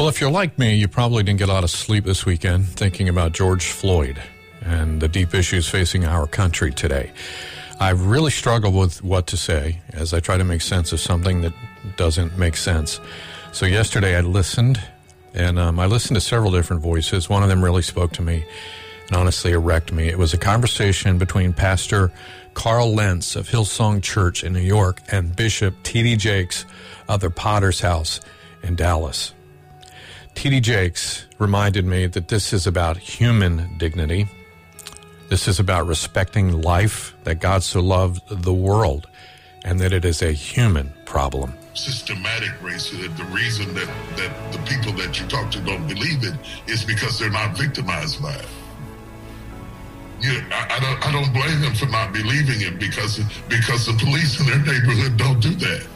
[0.00, 2.66] Well, if you're like me, you probably didn't get a lot of sleep this weekend
[2.70, 4.18] thinking about George Floyd
[4.62, 7.12] and the deep issues facing our country today.
[7.78, 11.42] I really struggle with what to say as I try to make sense of something
[11.42, 11.52] that
[11.98, 12.98] doesn't make sense.
[13.52, 14.80] So yesterday I listened,
[15.34, 17.28] and um, I listened to several different voices.
[17.28, 18.42] One of them really spoke to me
[19.08, 20.08] and honestly wrecked me.
[20.08, 22.10] It was a conversation between Pastor
[22.54, 26.16] Carl Lentz of Hillsong Church in New York and Bishop T.D.
[26.16, 26.64] Jakes
[27.06, 28.22] of the Potter's House
[28.62, 29.34] in Dallas.
[30.40, 30.60] T.D.
[30.60, 34.26] Jakes reminded me that this is about human dignity.
[35.28, 39.06] This is about respecting life, that God so loved the world,
[39.66, 41.52] and that it is a human problem.
[41.74, 43.86] Systematic racism, the reason that,
[44.16, 46.32] that the people that you talk to don't believe it
[46.66, 48.48] is because they're not victimized by it.
[50.22, 53.18] You, I, I, don't, I don't blame them for not believing it because
[53.50, 55.86] because the police in their neighborhood don't do that.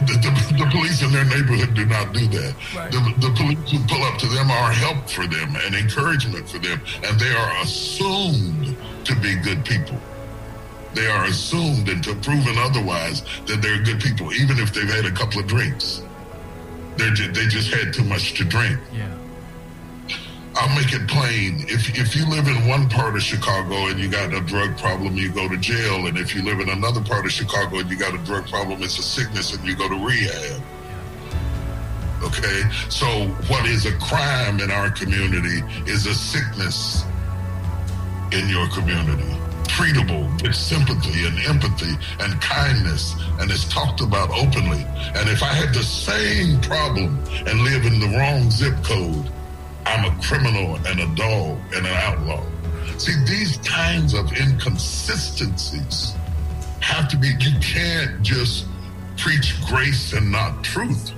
[0.00, 2.54] The, the, the, police in their neighborhood do not do that.
[2.74, 2.90] Right.
[2.90, 6.58] The, the police who pull up to them are help for them and encouragement for
[6.58, 9.98] them, and they are assumed to be good people.
[10.94, 15.12] They are assumed until proven otherwise that they're good people, even if they've had a
[15.12, 16.02] couple of drinks.
[16.96, 18.78] They just, they just had too much to drink.
[18.92, 19.08] Yeah.
[20.54, 21.64] I'll make it plain.
[21.68, 25.16] If if you live in one part of Chicago and you got a drug problem,
[25.16, 26.06] you go to jail.
[26.06, 28.82] And if you live in another part of Chicago and you got a drug problem,
[28.82, 30.62] it's a sickness and you go to rehab.
[32.22, 32.62] Okay?
[32.88, 33.06] So
[33.48, 37.04] what is a crime in our community is a sickness
[38.32, 39.38] in your community.
[39.64, 44.84] Treatable with sympathy and empathy and kindness, and it's talked about openly.
[45.16, 49.32] And if I had the same problem and live in the wrong zip code,
[49.86, 52.42] I'm a criminal and a dog and an outlaw.
[52.98, 56.14] See, these kinds of inconsistencies
[56.80, 58.66] have to be, you can't just
[59.16, 61.12] preach grace and not truth.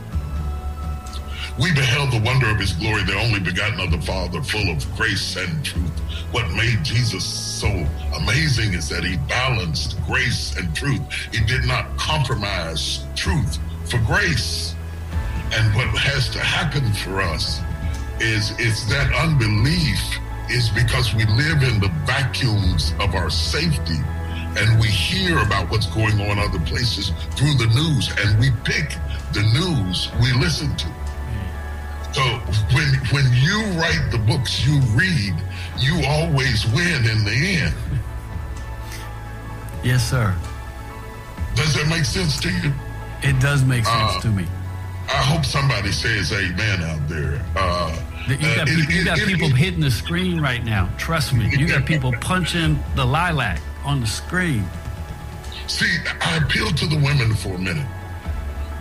[1.60, 4.96] We beheld the wonder of his glory, the only begotten of the Father, full of
[4.96, 6.00] grace and truth.
[6.32, 7.68] What made Jesus so
[8.16, 11.00] amazing is that he balanced grace and truth.
[11.32, 14.74] He did not compromise truth for grace.
[15.52, 17.60] And what has to happen for us
[18.20, 20.00] is it's that unbelief
[20.50, 23.98] is because we live in the vacuums of our safety
[24.56, 28.96] and we hear about what's going on other places through the news and we pick
[29.32, 30.86] the news we listen to.
[32.12, 32.22] So
[32.72, 35.34] when when you write the books you read,
[35.78, 37.74] you always win in the end.
[39.82, 40.34] Yes, sir.
[41.56, 42.72] Does that make sense to you?
[43.22, 44.46] It does make sense uh, to me.
[45.08, 47.44] I hope somebody says amen out there.
[47.56, 47.63] Uh,
[48.28, 50.90] you got, people, you got people hitting the screen right now.
[50.98, 51.50] Trust me.
[51.56, 54.64] You got people punching the lilac on the screen.
[55.66, 57.86] See, I appeal to the women for a minute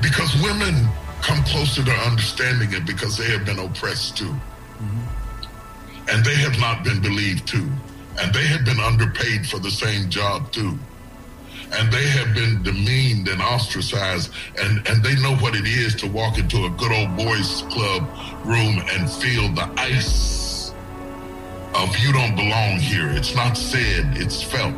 [0.01, 0.87] because women
[1.21, 4.25] come closer to understanding it because they have been oppressed too.
[4.25, 6.09] Mm-hmm.
[6.09, 7.69] And they have not been believed too.
[8.19, 10.77] And they have been underpaid for the same job too
[11.75, 12.61] and they have been
[13.33, 17.17] and ostracized and, and they know what it is to walk into a good old
[17.17, 18.07] boys club
[18.45, 20.73] room and feel the ice
[21.75, 23.09] of you don't belong here.
[23.09, 24.75] It's not said, it's felt.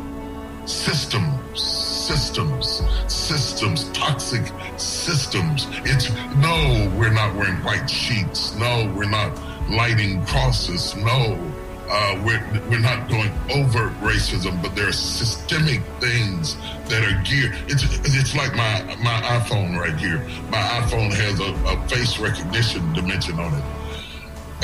[0.64, 5.68] Systems, systems, systems, toxic systems.
[5.84, 8.56] It's no, we're not wearing white sheets.
[8.56, 9.30] No, we're not
[9.70, 10.96] lighting crosses.
[10.96, 11.38] No,
[11.88, 16.56] uh, we're, we're not doing overt racism, but there are systemic things
[16.88, 17.54] that are geared.
[17.68, 20.18] It's, it's like my, my iPhone right here.
[20.50, 23.64] My iPhone has a, a face recognition dimension on it.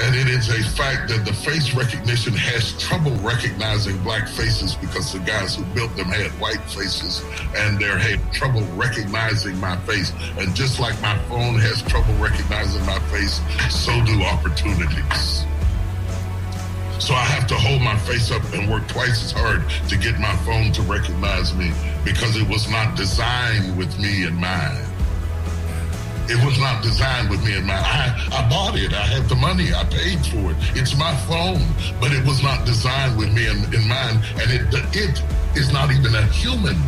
[0.00, 5.12] And it is a fact that the face recognition has trouble recognizing black faces because
[5.12, 7.22] the guys who built them had white faces
[7.56, 10.12] and they had trouble recognizing my face.
[10.38, 13.40] And just like my phone has trouble recognizing my face,
[13.70, 15.44] so do opportunities.
[17.02, 20.20] So I have to hold my face up and work twice as hard to get
[20.20, 21.72] my phone to recognize me
[22.04, 24.78] because it was not designed with me in mind.
[26.30, 27.84] It was not designed with me in mind.
[27.84, 28.94] I, I bought it.
[28.94, 29.74] I had the money.
[29.74, 30.56] I paid for it.
[30.78, 31.66] It's my phone,
[32.00, 34.22] but it was not designed with me in, in mind.
[34.38, 34.62] And it,
[34.94, 35.20] it
[35.58, 36.78] is not even a human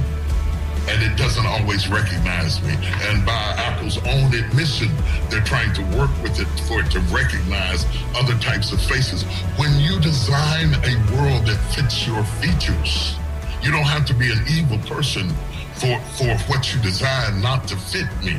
[0.89, 2.75] and it doesn't always recognize me.
[3.09, 4.89] And by Apple's own admission,
[5.31, 9.23] they're trying to work with it for it to recognize other types of faces.
[9.57, 13.17] When you design a world that fits your features,
[13.63, 15.31] you don't have to be an evil person
[15.75, 18.37] for, for what you design not to fit me,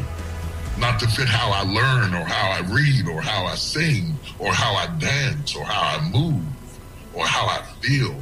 [0.78, 4.54] not to fit how I learn or how I read or how I sing or
[4.54, 6.44] how I dance or how I move
[7.14, 8.16] or how I feel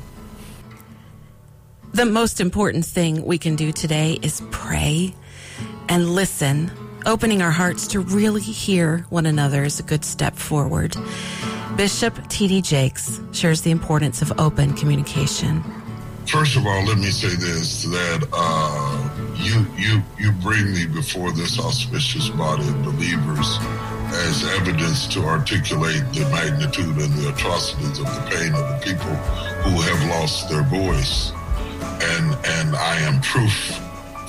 [1.94, 5.14] the most important thing we can do today is pray
[5.90, 6.72] and listen
[7.06, 10.96] Opening our hearts to really hear one another is a good step forward.
[11.76, 12.62] Bishop T.D.
[12.62, 15.62] Jakes shares the importance of open communication.
[16.26, 21.34] First of all, let me say this: that uh, you you you bring me before
[21.34, 23.58] this auspicious body of believers
[24.30, 29.14] as evidence to articulate the magnitude and the atrocities of the pain of the people
[29.66, 31.34] who have lost their voice,
[32.02, 33.54] and and I am proof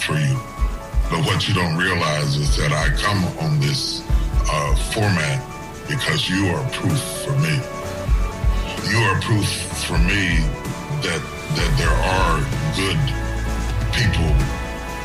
[0.00, 0.36] for you.
[1.10, 4.02] But what you don't realize is that I come on this
[4.50, 5.40] uh, format
[5.88, 7.56] because you are proof for me.
[8.90, 9.48] You are proof
[9.86, 10.40] for me
[11.04, 11.22] that
[11.56, 12.40] that there are
[12.74, 13.00] good
[13.92, 14.32] people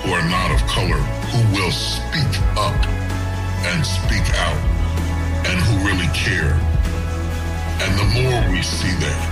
[0.02, 2.76] who are not of color who will speak up
[3.70, 4.62] and speak out
[5.46, 6.58] and who really care.
[7.82, 9.29] And the more we see that,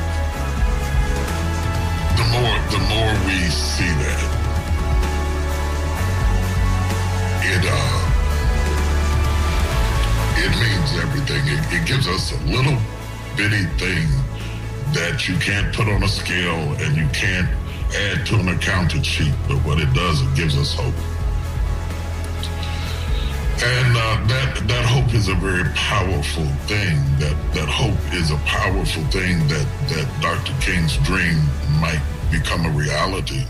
[2.32, 4.24] more the more we see that,
[7.44, 8.08] it uh
[10.40, 11.42] it means everything.
[11.48, 12.78] It, it gives us a little
[13.36, 14.08] bitty thing
[14.94, 17.50] that you can't put on a scale and you can't
[17.96, 19.34] add to an accounting sheet.
[19.48, 21.17] But what it does, it gives us hope.
[23.60, 26.96] And uh, that that hope is a very powerful thing.
[27.18, 29.40] That that hope is a powerful thing.
[29.48, 30.54] That that Dr.
[30.62, 31.42] King's dream
[31.82, 33.44] might become a reality.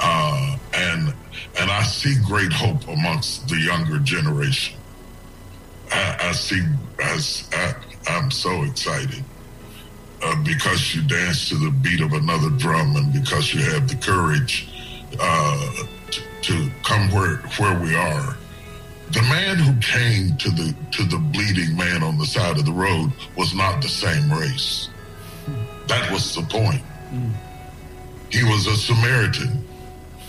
[0.00, 1.14] Uh, and
[1.60, 4.76] and I see great hope amongst the younger generation.
[5.92, 6.60] I, I see.
[6.98, 7.20] I,
[7.52, 7.74] I,
[8.08, 9.22] I'm so excited
[10.22, 13.94] uh, because you dance to the beat of another drum, and because you have the
[13.94, 14.68] courage
[15.20, 15.72] uh,
[16.10, 18.36] to, to come where where we are.
[19.16, 22.72] The man who came to the to the bleeding man on the side of the
[22.72, 24.90] road was not the same race.
[25.86, 26.82] That was the point.
[28.30, 29.64] He was a Samaritan.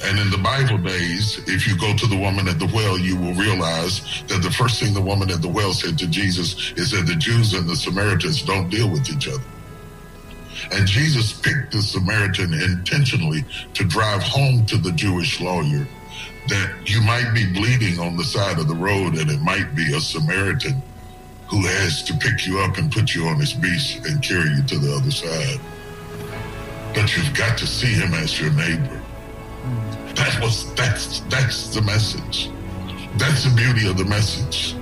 [0.06, 3.18] And in the Bible days, if you go to the woman at the well, you
[3.18, 6.92] will realize that the first thing the woman at the well said to Jesus is
[6.92, 9.44] that the Jews and the Samaritans don't deal with each other.
[10.72, 15.88] And Jesus picked the Samaritan intentionally to drive home to the Jewish lawyer
[16.48, 19.94] that you might be bleeding on the side of the road and it might be
[19.96, 20.82] a Samaritan
[21.48, 24.64] who has to pick you up and put you on his beast and carry you
[24.64, 25.60] to the other side.
[26.94, 29.02] But you've got to see him as your neighbor.
[30.16, 32.50] That was that's that's the message.
[33.18, 34.76] That's the beauty of the message.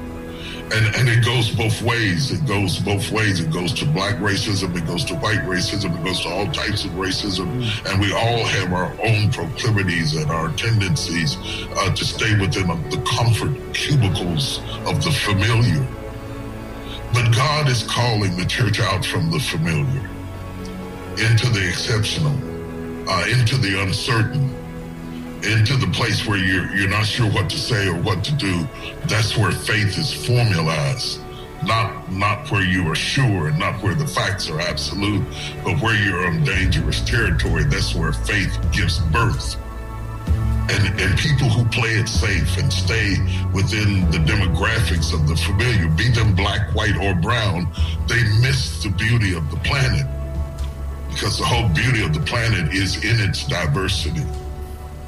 [0.73, 2.31] And and it goes both ways.
[2.31, 3.39] It goes both ways.
[3.39, 6.85] It goes to black racism, it goes to white racism, it goes to all types
[6.85, 7.47] of racism.
[7.85, 11.37] And we all have our own proclivities and our tendencies
[11.77, 15.85] uh, to stay within the comfort cubicles of the familiar.
[17.13, 20.09] But God is calling the church out from the familiar
[21.17, 22.35] into the exceptional,
[23.09, 24.54] uh, into the uncertain,
[25.45, 28.67] into the place where you're you're not sure what to say or what to do.
[29.07, 31.21] That's where faith is formalized.
[31.63, 35.23] Not not where you are sure, not where the facts are absolute,
[35.63, 37.63] but where you're on dangerous territory.
[37.63, 39.57] That's where faith gives birth.
[40.67, 43.17] And, and people who play it safe and stay
[43.53, 47.67] within the demographics of the familiar, be them black, white, or brown,
[48.07, 50.07] they miss the beauty of the planet
[51.15, 54.23] because the whole beauty of the planet is in its diversity.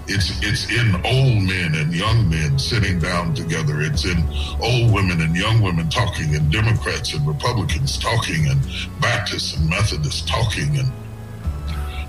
[0.09, 3.81] It's it's in old men and young men sitting down together.
[3.81, 4.23] It's in
[4.61, 8.61] old women and young women talking, and Democrats and Republicans talking, and
[9.01, 10.91] Baptists and Methodists talking, and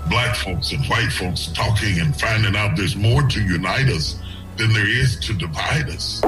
[0.09, 4.17] black folks and white folks talking, and finding out there's more to unite us
[4.55, 6.21] than there is to divide us.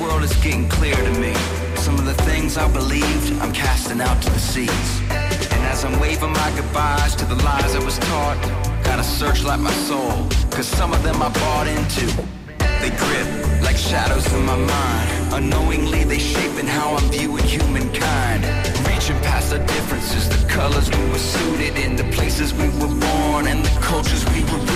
[0.00, 1.32] World is getting clear to me.
[1.76, 5.00] Some of the things I believed, I'm casting out to the seas.
[5.08, 8.38] And as I'm waving my goodbyes to the lies I was taught,
[8.84, 10.28] gotta searchlight my soul.
[10.50, 12.06] Cause some of them I bought into.
[12.80, 15.34] They grip like shadows in my mind.
[15.34, 18.44] Unknowingly they shaping how I'm viewing humankind.
[18.86, 23.46] Reaching past the differences, the colors we were suited in, the places we were born,
[23.46, 24.75] and the cultures we were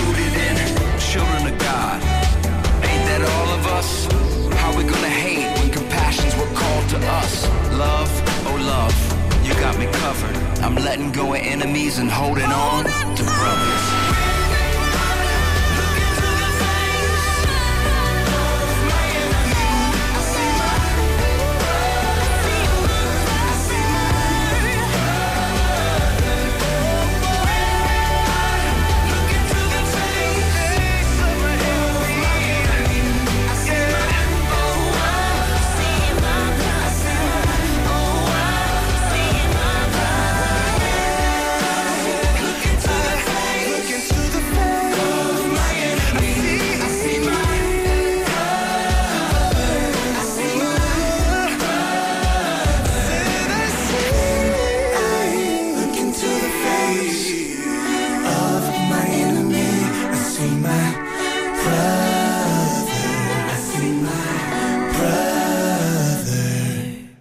[9.61, 10.35] got me covered.
[10.63, 14.00] I'm letting go of enemies and holding on to brothers.